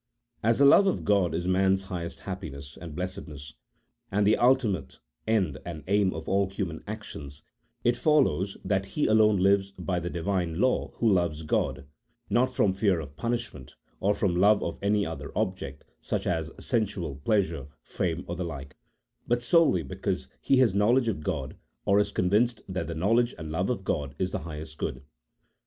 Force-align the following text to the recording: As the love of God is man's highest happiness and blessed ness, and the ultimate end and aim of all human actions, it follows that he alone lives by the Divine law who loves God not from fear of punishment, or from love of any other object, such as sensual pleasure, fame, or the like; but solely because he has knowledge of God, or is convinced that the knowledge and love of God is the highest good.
As 0.41 0.57
the 0.57 0.65
love 0.65 0.87
of 0.87 1.05
God 1.05 1.35
is 1.35 1.47
man's 1.47 1.83
highest 1.83 2.21
happiness 2.21 2.75
and 2.75 2.95
blessed 2.95 3.27
ness, 3.27 3.53
and 4.11 4.25
the 4.25 4.35
ultimate 4.35 4.97
end 5.27 5.59
and 5.63 5.83
aim 5.85 6.11
of 6.15 6.27
all 6.27 6.49
human 6.49 6.83
actions, 6.87 7.43
it 7.83 7.95
follows 7.95 8.57
that 8.65 8.87
he 8.97 9.05
alone 9.05 9.37
lives 9.37 9.73
by 9.73 9.99
the 9.99 10.09
Divine 10.09 10.59
law 10.59 10.89
who 10.95 11.07
loves 11.07 11.43
God 11.43 11.85
not 12.31 12.49
from 12.49 12.73
fear 12.73 12.99
of 12.99 13.15
punishment, 13.15 13.75
or 13.99 14.15
from 14.15 14.35
love 14.35 14.63
of 14.63 14.79
any 14.81 15.05
other 15.05 15.31
object, 15.35 15.83
such 16.01 16.25
as 16.25 16.49
sensual 16.59 17.17
pleasure, 17.17 17.67
fame, 17.83 18.25
or 18.27 18.35
the 18.35 18.43
like; 18.43 18.75
but 19.27 19.43
solely 19.43 19.83
because 19.83 20.27
he 20.41 20.57
has 20.57 20.73
knowledge 20.73 21.09
of 21.09 21.21
God, 21.21 21.55
or 21.85 21.99
is 21.99 22.11
convinced 22.11 22.63
that 22.67 22.87
the 22.87 22.95
knowledge 22.95 23.35
and 23.37 23.51
love 23.51 23.69
of 23.69 23.83
God 23.83 24.15
is 24.17 24.31
the 24.31 24.39
highest 24.39 24.79
good. 24.79 25.03